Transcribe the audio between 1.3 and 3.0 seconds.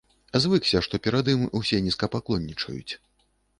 ім усе нізкапаклоннічаюць.